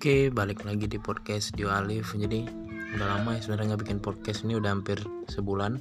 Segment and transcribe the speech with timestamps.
[0.00, 2.16] Oke, balik lagi di podcast Dio Alif.
[2.16, 2.48] Jadi
[2.96, 4.96] udah lama ya sebenarnya nggak bikin podcast ini udah hampir
[5.28, 5.76] sebulan.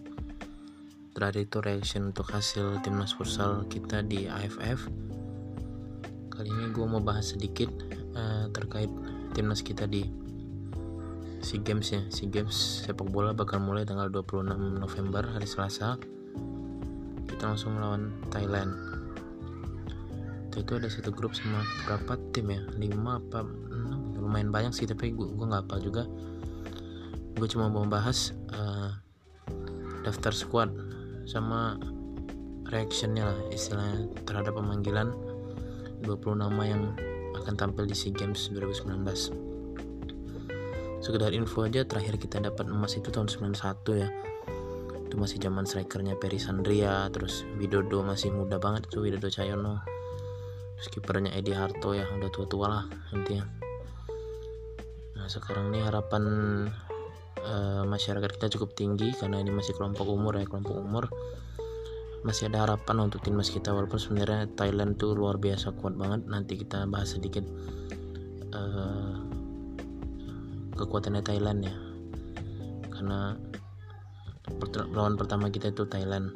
[1.15, 4.92] Terakhir itu reaction untuk hasil timnas futsal kita di AFF.
[6.36, 7.72] Kali ini gue mau bahas sedikit
[8.12, 8.92] uh, terkait
[9.40, 10.04] timnas kita di
[11.40, 12.04] SEA Games ya.
[12.12, 15.96] SEA Games sepak bola bakal mulai tanggal 26 November hari Selasa.
[17.23, 18.99] Kita langsung melawan Thailand
[20.59, 25.16] itu ada satu grup sama berapa tim ya lima apa enam lumayan banyak sih tapi
[25.16, 26.04] gue gue nggak apa juga.
[27.40, 28.92] Gue cuma mau bahas uh,
[30.04, 30.70] daftar squad
[31.23, 31.80] sama
[32.70, 35.16] reactionnya lah istilahnya terhadap pemanggilan
[36.05, 36.84] 20 nama yang
[37.40, 39.50] akan tampil di SEA Games 2019
[41.00, 44.09] sekedar info aja terakhir kita dapat emas itu tahun 91 ya.
[45.09, 49.81] Itu masih zaman strikernya Peri Sandria terus Widodo masih muda banget itu Widodo Cahyono.
[50.80, 53.44] Skipernya Edi Harto ya udah tua-tua lah intinya.
[53.47, 53.69] nah
[55.30, 56.23] sekarang ini harapan
[57.45, 61.05] uh, masyarakat kita cukup tinggi karena ini masih kelompok umur ya kelompok umur.
[62.25, 66.27] Masih ada harapan untuk timnas kita walaupun sebenarnya Thailand tuh luar biasa kuat banget.
[66.27, 67.45] Nanti kita bahas sedikit
[68.52, 69.16] uh,
[70.75, 71.75] kekuatannya Thailand ya.
[72.91, 73.38] Karena
[74.91, 76.33] lawan pertama kita itu Thailand.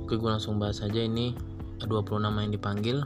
[0.00, 1.34] Oke gue langsung bahas aja ini.
[1.82, 3.02] 20 nama yang dipanggil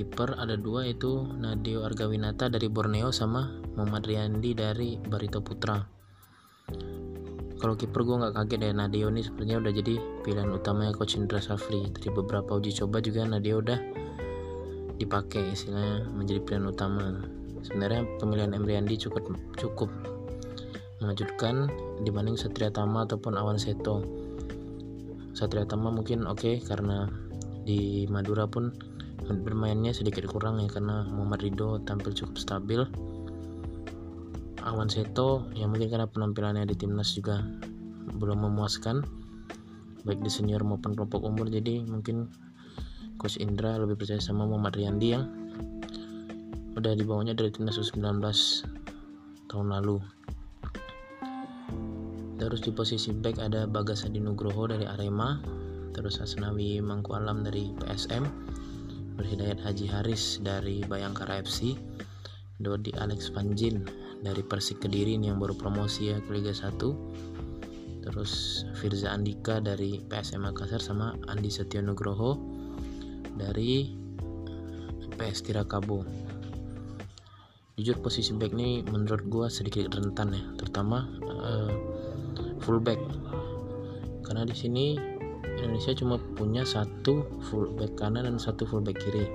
[0.00, 5.76] kiper ada dua itu Nadio Argawinata dari Borneo sama Muhammad Riyandi dari Barito Putra.
[7.60, 11.44] Kalau kiper gue nggak kaget ya Nadio ini sebenarnya udah jadi pilihan utamanya coach Indra
[11.44, 11.84] Safri.
[11.92, 13.76] Dari beberapa uji coba juga Nadio udah
[14.96, 17.20] dipakai istilahnya menjadi pilihan utama.
[17.60, 19.92] Sebenarnya pemilihan Emriandi cukup cukup
[21.04, 21.68] mengejutkan
[22.08, 24.00] dibanding Satria Tama ataupun Awan Seto.
[25.36, 27.04] Satria Tama mungkin oke okay, karena
[27.68, 28.89] di Madura pun
[29.34, 32.80] bermainnya sedikit kurang ya karena Muhammad Rido tampil cukup stabil.
[34.60, 37.40] Awan Seto yang mungkin karena penampilannya di timnas juga
[38.20, 39.00] belum memuaskan
[40.04, 41.48] baik di senior maupun kelompok umur.
[41.48, 42.28] Jadi mungkin
[43.16, 45.24] Coach Indra lebih percaya sama Muhammad Riyandi yang
[46.76, 48.20] udah dibawanya dari timnas U19
[49.48, 50.00] tahun lalu.
[52.40, 55.36] Terus di posisi back ada Bagas Adi Nugroho dari Arema
[55.92, 58.24] terus Asnawi Mangku Alam dari PSM
[59.20, 61.76] Berhidayat Haji Haris dari Bayangkara FC
[62.56, 63.84] Dodi Alex Panjin
[64.24, 66.80] dari Persik Kediri ini yang baru promosi ya ke Liga 1
[68.00, 72.40] terus Firza Andika dari PSM Makassar sama Andi Setio Nugroho
[73.36, 73.92] dari
[75.20, 76.00] PS Tirakabo
[77.76, 81.72] jujur posisi back ini menurut gue sedikit rentan ya terutama uh,
[82.60, 83.00] fullback.
[84.20, 85.00] Karena di sini
[85.60, 89.28] Indonesia cuma punya satu fullback kanan dan satu fullback kiri.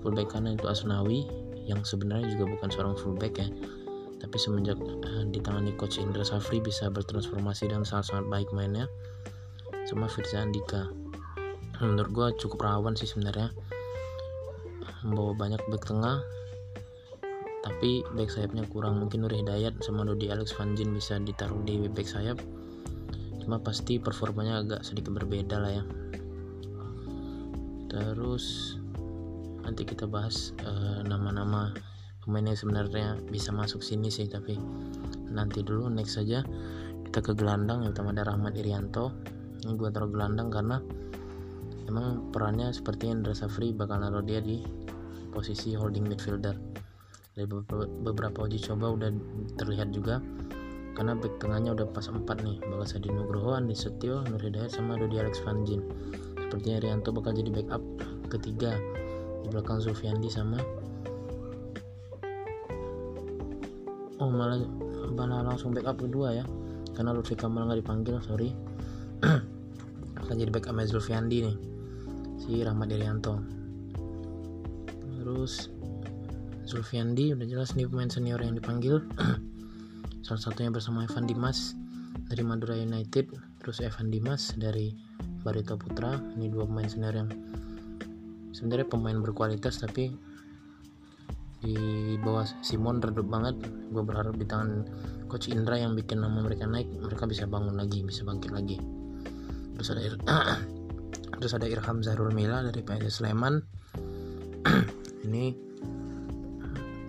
[0.00, 1.28] Fullback kanan itu Asnawi
[1.66, 3.48] yang sebenarnya juga bukan seorang fullback ya.
[4.16, 8.88] Tapi semenjak uh, ditangani coach Indra Safri bisa bertransformasi dan sangat-sangat baik mainnya
[9.84, 10.88] sama Firza Andika.
[11.84, 13.52] Menurut gue cukup rawan sih sebenarnya.
[15.04, 16.24] Membawa banyak back tengah
[17.66, 19.02] tapi back sayapnya kurang.
[19.02, 22.38] Mungkin Nur Hidayat sama Dodi Alex Vanjin bisa ditaruh di back sayap
[23.46, 25.84] cuma pasti performanya agak sedikit berbeda lah ya.
[27.86, 28.74] Terus
[29.62, 31.70] nanti kita bahas eh, nama-nama
[32.26, 34.58] pemain yang sebenarnya bisa masuk sini sih tapi
[35.30, 36.42] nanti dulu next saja.
[37.06, 39.14] Kita ke gelandang yang utama ada Rahmat Irianto.
[39.62, 40.82] Ini gue taruh gelandang karena
[41.86, 44.66] emang perannya seperti Indra Safri bakal naruh dia di
[45.30, 46.58] posisi holding midfielder.
[47.38, 47.46] Dari
[48.02, 49.10] beberapa uji coba udah
[49.54, 50.18] terlihat juga
[50.96, 54.96] karena back tengahnya udah pas 4 nih Bagas Adi Nugroho, Andi Setio, Nur Hidayat sama
[54.96, 55.84] Dodi Alex Vanjin.
[56.40, 57.84] Sepertinya Rianto bakal jadi backup
[58.32, 58.72] ketiga.
[59.44, 60.58] Di belakang Zulfiandi sama
[64.16, 64.58] oh malah
[65.12, 66.44] malah langsung backup kedua ya.
[66.96, 68.56] Karena Lutfi Kamal nggak dipanggil sorry.
[70.24, 71.56] Akan jadi backup Zulfiandi nih
[72.40, 73.36] si Rahmat Irianto.
[75.20, 75.68] Terus
[76.64, 79.04] Zulfiandi udah jelas nih pemain senior yang dipanggil
[80.26, 81.78] salah satunya bersama Evan Dimas
[82.26, 83.30] dari Madura United
[83.62, 84.90] terus Evan Dimas dari
[85.46, 86.18] Barito Putra.
[86.18, 87.30] Ini dua pemain senior yang
[88.50, 90.10] sebenarnya pemain berkualitas tapi
[91.62, 91.78] di
[92.18, 93.54] bawah Simon redup banget.
[93.94, 94.82] Gue berharap di tangan
[95.30, 98.82] coach Indra yang bikin nama mereka naik mereka bisa bangun lagi bisa bangkit lagi.
[99.78, 100.02] Terus ada
[101.38, 103.62] terus ada Irham Zahrul Mila dari PS Sleman.
[105.30, 105.54] Ini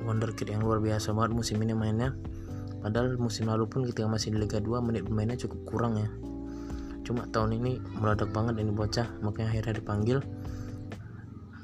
[0.06, 2.16] wonderkid yang luar biasa banget musim ini mainnya
[2.88, 6.08] padahal musim lalu pun ketika masih di Liga 2 menit pemainnya cukup kurang ya.
[7.04, 10.24] Cuma tahun ini meledak banget ini bocah makanya akhirnya dipanggil.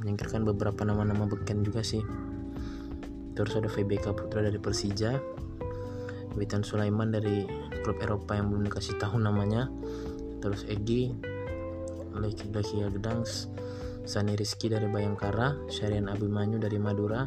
[0.04, 2.04] Menyingkirkan beberapa nama-nama beken juga sih.
[3.40, 5.16] Terus ada VBK Putra dari Persija.
[6.36, 7.48] Witan Sulaiman dari
[7.88, 9.72] klub Eropa yang belum dikasih tahu namanya.
[10.44, 11.08] Terus Egi
[12.20, 13.24] Leki Leki Agdang
[14.04, 17.24] Sani Rizky dari Bayangkara Syarian Abimanyu dari Madura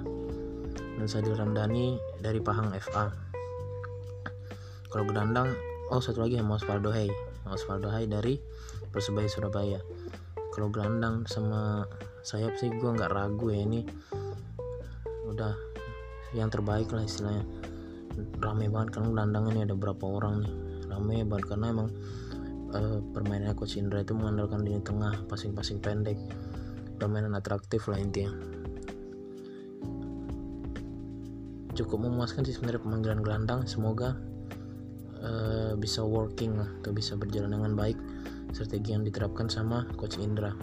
[1.00, 3.25] dan Sadil Ramdhani dari Pahang FA
[4.96, 5.52] kalau gelandang
[5.92, 7.12] oh satu lagi yang Osvaldo Hai.
[7.44, 8.40] Osvaldo Hai dari
[8.88, 9.76] Persebaya Surabaya.
[10.56, 11.84] Kalau gelandang sama
[12.24, 13.84] sayap sih gue nggak ragu ya ini
[15.28, 15.52] udah
[16.32, 17.44] yang terbaik lah istilahnya.
[18.40, 20.52] Rame banget kan gelandang ini ada berapa orang nih.
[20.88, 21.92] Rame banget karena emang
[22.72, 26.16] uh, permainannya Coach Indra itu mengandalkan lini tengah passing-passing pendek
[26.96, 28.32] permainan atraktif lah intinya.
[31.76, 34.16] Cukup memuaskan sih sebenarnya pemanggilan gelandang semoga
[35.26, 37.98] uh, bisa working lah atau bisa berjalan dengan baik.
[38.54, 40.54] Strategi yang diterapkan sama coach Indra.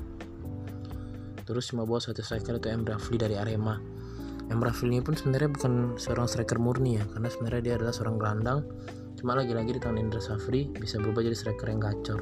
[1.44, 3.75] Terus cuma bawa satu striker itu Emre Afli dari Arema.
[4.48, 8.15] Emre Afli ini pun sebenarnya bukan seorang striker murni ya karena sebenarnya dia adalah seorang
[8.15, 8.60] gelandang.
[9.19, 12.21] Cuma lagi-lagi di tahun Indra Safri bisa berubah jadi striker yang gacor.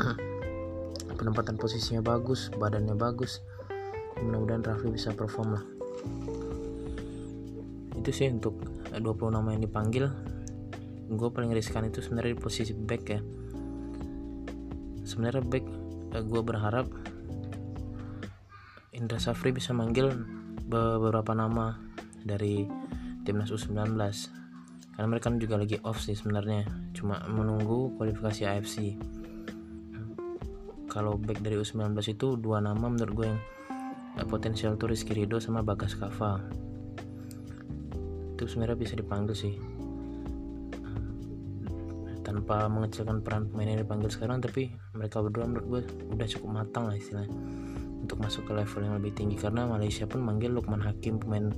[1.18, 3.40] Penempatan posisinya bagus badannya bagus.
[4.20, 5.64] Mudah-mudahan Rafli bisa perform lah.
[7.98, 8.56] Itu sih untuk
[8.94, 9.04] 20
[9.34, 10.08] nama yang dipanggil
[11.08, 13.20] gue paling riskan itu sebenarnya di posisi back ya.
[15.08, 15.64] Sebenarnya back
[16.14, 16.86] eh, gue berharap
[18.92, 20.10] Indra Safri bisa manggil
[20.68, 21.78] beberapa nama
[22.24, 22.68] dari
[23.24, 23.96] timnas U19
[24.98, 28.98] karena mereka juga lagi off sih sebenarnya cuma menunggu kualifikasi AFC
[30.90, 33.40] kalau back dari U19 itu dua nama menurut gue yang
[34.18, 36.42] eh, potensial tuh Rizky Ridho sama Bagas Kava.
[38.34, 39.54] Itu sebenarnya bisa dipanggil sih
[42.28, 45.80] tanpa mengecilkan peran pemain yang dipanggil sekarang tapi mereka berdua menurut gue
[46.12, 47.32] udah cukup matang lah istilahnya
[48.04, 49.40] untuk masuk ke level yang lebih tinggi.
[49.40, 51.48] Karena Malaysia pun manggil Lukman Hakim pemain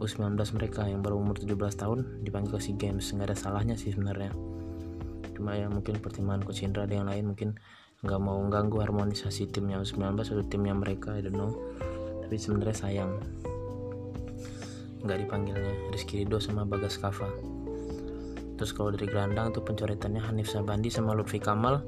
[0.00, 3.04] U19 mereka yang baru umur 17 tahun dipanggil ke SEA Games.
[3.12, 4.32] Nggak ada salahnya sih sebenarnya.
[5.36, 7.60] Cuma ya mungkin pertimbangan Coach Indra ada yang lain mungkin
[8.02, 11.52] nggak mau ganggu harmonisasi timnya U19 atau timnya mereka I don't know.
[12.24, 13.12] Tapi sebenarnya sayang.
[15.04, 15.92] Nggak dipanggilnya.
[15.92, 17.51] Rizky Ridho sama Bagas Kava
[18.62, 21.82] terus kalau dari gelandang tuh pencoretannya Hanif Sabandi sama Lutfi Kamal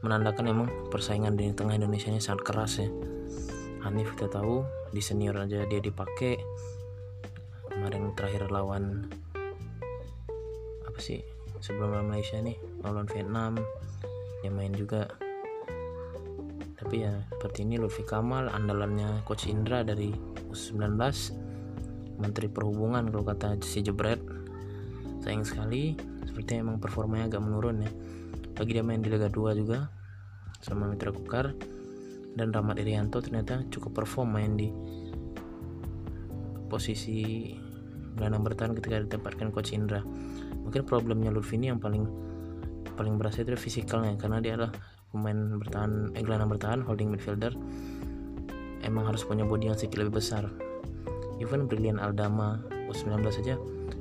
[0.00, 2.88] menandakan emang persaingan di tengah Indonesia ini sangat keras ya.
[3.84, 6.40] Hanif kita tahu di senior aja dia dipakai.
[7.68, 9.04] Kemarin terakhir lawan
[10.88, 11.20] apa sih
[11.60, 13.60] sebelum lawan Malaysia nih lawan Vietnam
[14.40, 15.04] dia main juga.
[16.80, 20.08] Tapi ya seperti ini Lutfi Kamal andalannya Coach Indra dari
[20.48, 20.88] U19
[22.16, 24.24] Menteri Perhubungan kalau kata si Jebret.
[25.20, 27.90] Sayang sekali sepertinya emang performanya agak menurun ya.
[28.58, 29.86] Lagi dia main di Liga 2 juga
[30.58, 31.54] sama Mitra Kukar.
[32.34, 34.66] Dan Rahmat Irianto ternyata cukup perform main di
[36.66, 37.54] posisi
[38.18, 40.02] gelandang bertahan ketika ditempatkan coach Indra.
[40.66, 42.02] Mungkin problemnya Lutfi ini yang paling
[42.98, 44.74] paling berasa itu fisikalnya karena dia adalah
[45.14, 47.54] pemain bertahan eh, gelandang bertahan holding midfielder.
[48.82, 50.50] Emang harus punya body yang sedikit lebih besar.
[51.38, 52.58] Even Brilian Aldama
[52.90, 53.54] U19 saja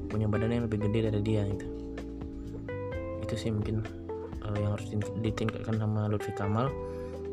[0.10, 1.73] punya badan yang lebih gede dari dia gitu
[3.34, 3.82] itu sih mungkin
[4.46, 4.94] uh, yang harus
[5.26, 6.70] ditingkatkan sama Lutfi Kamal.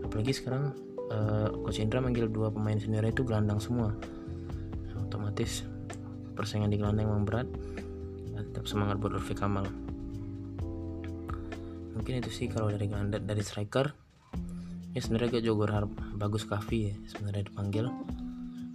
[0.01, 0.73] Apalagi sekarang
[1.13, 3.93] uh, Coach Indra manggil dua pemain senior itu gelandang semua.
[4.97, 5.69] Otomatis
[6.33, 7.49] persaingan di gelandang memang berat
[8.33, 9.69] tetap semangat buat Lutfi Kamal.
[11.93, 13.93] Mungkin itu sih kalau dari gelandang dari striker.
[14.91, 17.87] Ya sebenarnya gue juga berharap bagus Kavi ya sebenarnya dipanggil.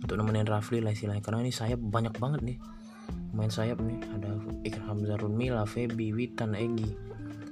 [0.05, 2.57] Untuk nemenin Rafli lah istilahnya karena ini saya banyak banget nih
[3.35, 3.99] main sayap nih.
[4.15, 4.31] Ada
[4.63, 7.05] Ikram Zarun Mila, Febi, Witan, Egi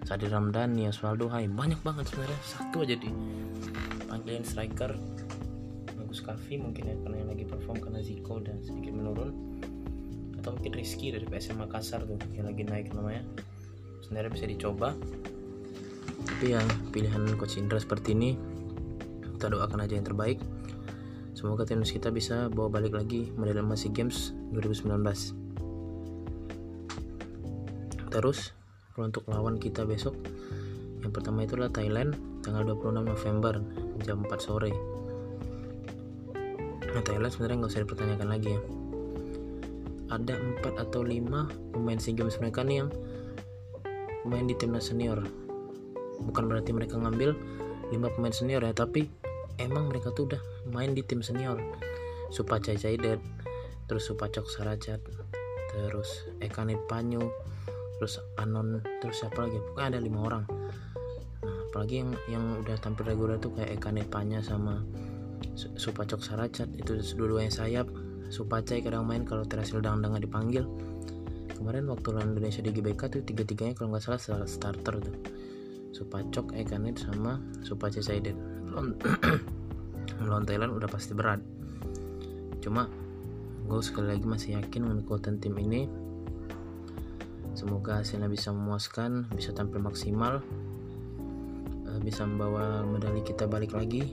[0.04, 1.48] Sadi Ramdhani, Osvaldo Hai.
[1.48, 2.40] Banyak banget sebenarnya.
[2.44, 3.08] Satu aja di
[4.08, 4.92] panggilan striker.
[5.96, 9.32] Bagus Kavi mungkin ya karena yang lagi perform karena Zico dan sedikit menurun.
[10.40, 13.24] Atau mungkin Rizky dari PSM Makassar tuh yang lagi naik namanya.
[14.04, 14.92] Sebenarnya bisa dicoba.
[16.24, 18.36] Tapi yang pilihan coach Indra seperti ini
[19.40, 20.40] kita doakan aja yang terbaik.
[21.32, 25.43] Semoga timnas kita bisa bawa balik lagi medali emas SEA Games 2019
[28.14, 28.54] terus.
[28.94, 30.14] Untuk lawan kita besok
[31.04, 32.16] yang pertama itu adalah Thailand
[32.46, 33.54] tanggal 26 November
[34.08, 34.72] jam 4 sore.
[36.94, 38.62] Nah Thailand sebenarnya nggak usah dipertanyakan lagi ya.
[40.14, 42.90] Ada 4 atau 5 pemain SEA Games mereka nih yang
[44.24, 45.20] main di timnas senior.
[46.24, 47.36] Bukan berarti mereka ngambil
[47.92, 49.12] 5 pemain senior ya tapi
[49.60, 50.42] emang mereka tuh udah
[50.72, 51.60] main di tim senior.
[52.32, 53.20] Supacai Caidet
[53.92, 55.04] terus Supacok Sarachat
[55.76, 57.28] terus Ekanit Panyu
[58.00, 59.58] terus Anon terus siapa lagi?
[59.60, 60.44] Pokoknya ada lima orang.
[61.44, 64.82] Nah apalagi yang yang udah tampil reguler tuh kayak Eka Panya sama
[65.54, 67.88] Supacok Saracat itu dua-duanya sayap.
[68.34, 70.66] Supacai kadang main kalau Terasil Dangdang dipanggil.
[71.54, 75.16] Kemarin waktu lawan Indonesia di GBK tuh tiga tiganya kalau nggak salah starter tuh.
[75.94, 78.34] Supacok Ekanit sama Supacai Saiden
[80.24, 81.40] melawan Thailand udah pasti berat.
[82.64, 82.90] Cuma
[83.64, 85.88] gue sekali lagi masih yakin dengan kekuatan tim ini
[87.64, 90.44] semoga hasilnya bisa memuaskan bisa tampil maksimal
[91.88, 94.12] eh, bisa membawa medali kita balik lagi.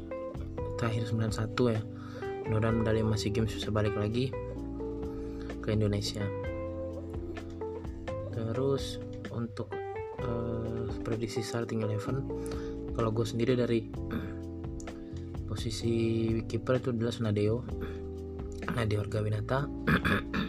[0.79, 1.83] Terakhir 91 ya.
[2.47, 4.31] Mudah-mudahan medali masih games bisa balik lagi
[5.61, 6.23] ke Indonesia.
[8.31, 9.03] Terus
[9.35, 9.69] untuk
[10.25, 12.25] uh, prediksi starting eleven
[12.97, 13.87] kalau gue sendiri dari
[15.51, 15.93] posisi
[16.49, 17.63] kiper itu adalah Nadeo
[18.79, 19.69] Nadeo Winata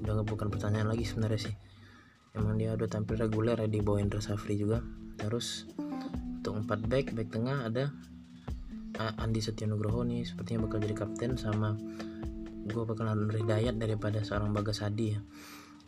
[0.00, 1.54] udah bukan pertanyaan lagi sebenarnya sih.
[2.36, 4.80] Emang dia udah tampil reguler ya di bawah Indra Safri juga.
[5.20, 5.66] Terus
[6.40, 7.90] untuk 4 back back tengah ada
[9.20, 10.24] Andi Nugroho nih.
[10.24, 11.76] Sepertinya bakal jadi kapten sama
[12.70, 15.20] gue bakal beri Hidayat daripada seorang Bagas Adi ya.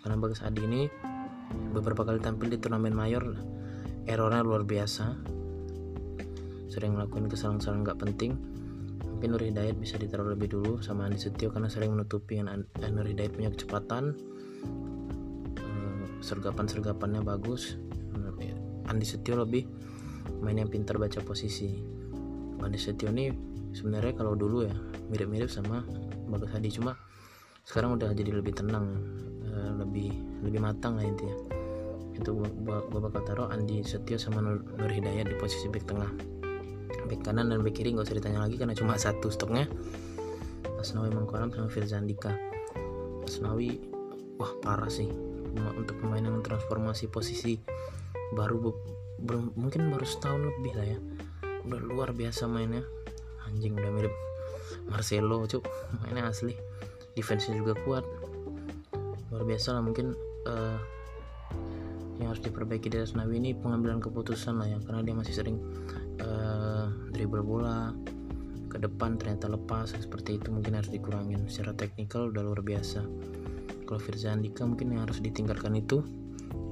[0.02, 0.82] Karena Bagas Adi ini
[1.70, 3.38] beberapa kali tampil di turnamen mayor
[4.08, 5.14] errornya luar biasa.
[6.72, 8.32] Sering melakukan kesalahan-kesalahan nggak penting
[9.22, 13.06] mungkin Nur Hidayat bisa ditaruh lebih dulu sama Andi Setio karena sering menutupi dengan Nur
[13.06, 14.18] Hidayat punya kecepatan.
[15.62, 17.78] Eh, sergapan-sergapannya bagus.
[18.90, 19.62] Andi Setio lebih
[20.42, 21.70] main yang pintar baca posisi.
[22.66, 23.30] Andi Setio ini
[23.70, 24.74] sebenarnya kalau dulu ya
[25.06, 25.86] mirip-mirip sama
[26.26, 26.98] Bagus Hadi cuma
[27.62, 29.06] sekarang udah jadi lebih tenang
[29.46, 30.10] eh, lebih
[30.42, 31.38] lebih matang lah intinya.
[32.18, 36.10] Itu gue bakal taruh Andi Setio sama Nur, Nur Hidayat di posisi back tengah
[37.08, 39.66] back kanan dan back kiri nggak usah ditanya lagi karena cuma satu stoknya.
[40.82, 42.34] Asnawi Mangkualam sama Firzan Dika
[43.22, 43.78] Asnawi
[44.36, 45.08] wah parah sih.
[45.52, 47.60] Untuk pemain yang transformasi posisi
[48.32, 48.72] baru
[49.22, 50.98] belum mungkin baru setahun lebih lah ya.
[51.68, 52.82] Udah luar biasa mainnya.
[53.46, 54.14] Anjing udah mirip
[54.90, 55.62] Marcelo cuk.
[56.02, 56.56] Mainnya asli.
[57.14, 58.04] Defense-nya juga kuat.
[59.30, 60.16] Luar biasa lah mungkin
[60.48, 60.80] uh,
[62.20, 65.56] yang harus diperbaiki dari Asnawi ini pengambilan keputusan lah ya karena dia masih sering
[66.20, 66.51] uh,
[67.22, 67.94] dribble bola
[68.66, 71.46] ke depan ternyata lepas seperti itu mungkin harus dikurangin.
[71.46, 73.06] Secara teknikal udah luar biasa.
[73.86, 76.02] Kalau Firza Andika mungkin yang harus ditingkatkan itu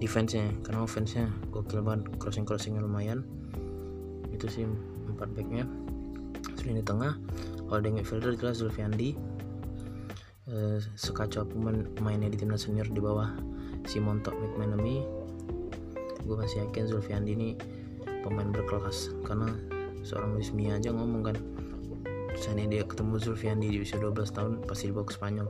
[0.03, 0.51] defense-nya.
[0.67, 3.23] Karena offense-nya gokil banget crossing-crossingnya lumayan.
[4.35, 4.67] Itu sih
[5.07, 5.71] empat backnya.
[6.59, 7.15] Di tengah
[7.71, 9.15] holding midfielder jelas Zulfiandi.
[10.51, 13.31] Uh, sekacau pemain pemainnya di timnas senior di bawah
[13.87, 15.07] si Montok McManamy.
[16.27, 17.49] Gue masih yakin Zulfiandi ini
[18.25, 19.15] pemain berkelas.
[19.23, 19.53] Karena
[20.01, 21.37] seorang Luis Mia aja ngomong kan
[22.33, 25.49] misalnya dia ketemu Zulfiandi di usia 12 tahun pasti dibawa ke Spanyol.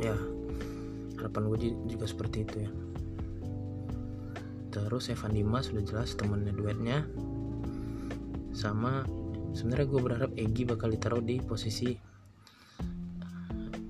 [0.00, 0.16] Ya
[1.20, 1.58] harapan gue
[1.90, 2.70] juga seperti itu ya.
[4.72, 7.04] Terus Evan Dimas sudah jelas temennya duetnya.
[8.56, 9.04] Sama
[9.52, 11.92] sebenarnya gue berharap Egi bakal ditaruh di posisi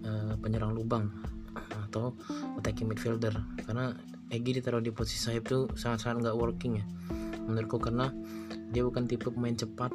[0.07, 1.07] uh, penyerang lubang
[1.87, 2.15] atau
[2.59, 3.35] attacking midfielder.
[3.63, 3.95] Karena
[4.27, 6.87] Egi ditaruh di posisi sayap tuh sangat-sangat nggak working ya
[7.47, 8.11] menurutku karena
[8.75, 9.95] dia bukan tipe pemain cepat.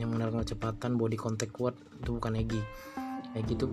[0.00, 2.62] Yang mengandalkan kecepatan body contact kuat itu bukan Egi.
[3.36, 3.66] Egi itu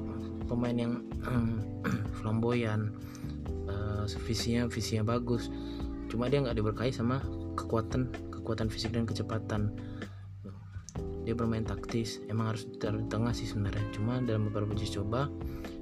[0.50, 1.00] pemain yang
[2.20, 2.92] flamboyan
[3.72, 5.48] uh, visinya visinya bagus.
[6.12, 7.24] Cuma dia nggak diberkahi sama
[7.56, 9.72] kekuatan kekuatan fisik dan kecepatan.
[11.24, 13.84] Dia bermain taktis emang harus ditaruh di tengah sih sebenarnya.
[13.92, 15.32] Cuma dalam beberapa uji coba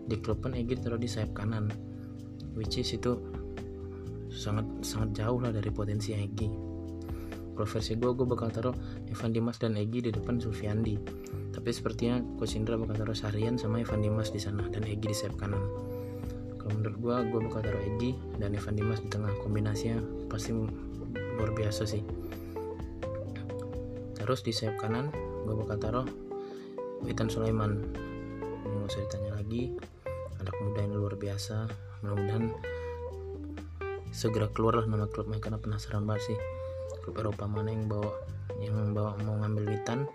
[0.06, 1.74] di klub pun Egi taruh di sayap kanan.
[2.54, 3.18] Which is itu
[4.30, 6.65] sangat sangat jauh lah dari potensi Egi
[7.56, 8.76] kalau versi gue gue bakal taruh
[9.08, 11.00] Evan Dimas dan Egi di depan Sulfiandi
[11.56, 15.16] tapi sepertinya Coach Indra bakal taruh Sarian sama Evan Dimas di sana dan Egi di
[15.16, 15.64] sayap kanan.
[16.60, 19.32] Kalau menurut gue gue bakal taruh Egi dan Evan Dimas di tengah.
[19.40, 22.04] Kombinasinya pasti luar biasa sih.
[24.20, 25.16] Terus di sayap kanan
[25.48, 26.08] gue bakal taruh
[27.08, 27.80] Witan Sulaiman.
[28.68, 29.72] Ini nggak usah ditanya lagi.
[30.44, 31.72] Anak muda yang luar biasa.
[32.04, 32.52] Mudah-mudahan
[34.12, 36.40] segera keluar lah nama klubnya karena penasaran banget sih
[37.06, 38.10] klub Eropa mana yang bawa
[38.58, 40.10] yang bawa mau ngambil Witan?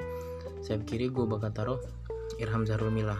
[0.67, 1.79] Sayap kiri gue bakal taruh
[2.43, 3.15] Irham Zarul Mila.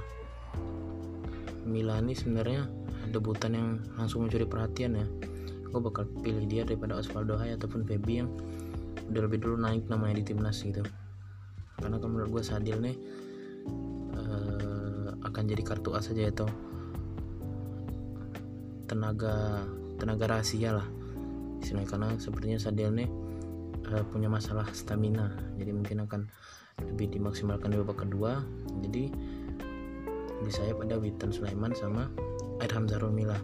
[1.63, 2.67] Mila ini sebenarnya
[3.15, 5.07] debutan yang langsung mencuri perhatian ya.
[5.71, 8.29] Gue bakal pilih dia daripada Osvaldo Hai ataupun Feby yang
[9.07, 10.83] udah lebih dulu naik namanya di timnas gitu.
[11.79, 12.97] Karena kan menurut gue Sadil nih
[14.19, 16.51] uh, akan jadi kartu as saja atau
[18.91, 19.63] tenaga
[19.95, 20.89] tenaga rahasia lah.
[21.63, 23.20] Karena sepertinya Sadil nih
[23.93, 25.35] uh, punya masalah stamina.
[25.59, 26.21] Jadi mungkin akan
[26.81, 28.41] lebih dimaksimalkan di babak kedua.
[28.87, 29.13] Jadi
[30.41, 32.09] di sayap ada Witan Sulaiman sama
[32.65, 33.37] Adham Zarul Mila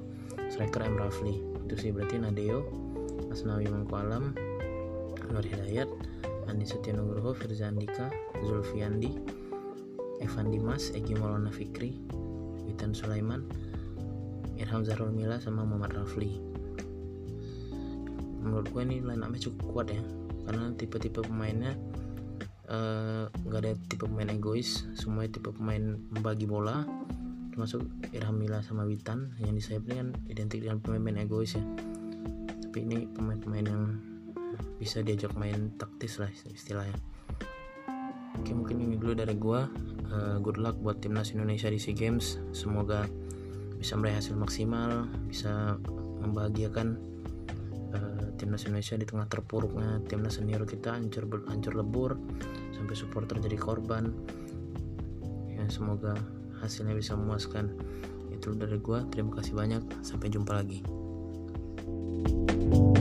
[0.49, 1.43] striker M Rafli.
[1.67, 2.65] Itu sih berarti Nadeo
[3.29, 4.33] Asnawi Mangkualam
[5.35, 5.91] Nur Hidayat
[6.47, 6.63] Andi
[6.95, 8.07] Nugroho, Firza Andika,
[8.47, 9.19] Zulfiandi,
[10.23, 11.99] Evan Dimas Egi Maulana Fikri
[12.65, 13.43] Witan Sulaiman
[14.57, 16.39] Irham Zahrul Mila sama Muhammad Rafli.
[18.41, 20.01] Menurut gue ini line up cukup kuat ya
[20.47, 21.75] karena tipe-tipe pemainnya
[22.71, 24.87] eh, nggak uh, ada tipe pemain egois.
[24.95, 26.87] Semuanya tipe pemain membagi bola
[27.53, 29.35] termasuk Irham Mila sama Witan.
[29.43, 31.65] Yang di sayap ini kan identik dengan pemain-pemain egois ya.
[32.67, 33.83] Tapi ini pemain-pemain yang
[34.77, 36.97] bisa diajak main taktis lah istilahnya.
[38.37, 39.67] Oke mungkin ini dulu dari gua.
[40.07, 42.39] Uh, good luck buat timnas Indonesia di SEA Games.
[42.53, 43.09] Semoga
[43.77, 45.77] bisa meraih hasil maksimal bisa
[46.25, 46.97] membahagiakan
[47.97, 52.15] uh, timnas Indonesia di tengah terpuruknya timnas senior kita hancur hancur lebur
[52.77, 54.13] sampai supporter jadi korban.
[55.53, 56.15] Ya semoga
[56.61, 57.73] hasilnya bisa memuaskan.
[58.31, 59.83] Itu dari gua terima kasih banyak.
[60.05, 60.85] Sampai jumpa lagi.
[62.67, 62.96] thank you